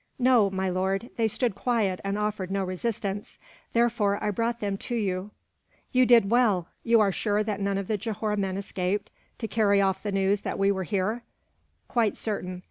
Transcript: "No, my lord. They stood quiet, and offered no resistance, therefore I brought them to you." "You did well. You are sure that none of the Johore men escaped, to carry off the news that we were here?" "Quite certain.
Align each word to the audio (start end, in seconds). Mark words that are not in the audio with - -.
"No, 0.17 0.49
my 0.49 0.67
lord. 0.67 1.11
They 1.15 1.27
stood 1.27 1.53
quiet, 1.53 2.01
and 2.03 2.17
offered 2.17 2.49
no 2.49 2.63
resistance, 2.63 3.37
therefore 3.73 4.17
I 4.23 4.31
brought 4.31 4.59
them 4.59 4.75
to 4.79 4.95
you." 4.95 5.29
"You 5.91 6.07
did 6.07 6.31
well. 6.31 6.67
You 6.83 6.99
are 6.99 7.11
sure 7.11 7.43
that 7.43 7.59
none 7.61 7.77
of 7.77 7.85
the 7.85 7.97
Johore 7.99 8.35
men 8.35 8.57
escaped, 8.57 9.11
to 9.37 9.47
carry 9.47 9.79
off 9.79 10.01
the 10.01 10.11
news 10.11 10.41
that 10.41 10.57
we 10.57 10.71
were 10.71 10.85
here?" 10.85 11.21
"Quite 11.87 12.17
certain. 12.17 12.59